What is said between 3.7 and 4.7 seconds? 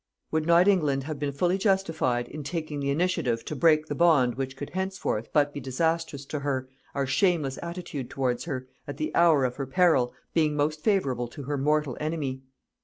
the bond which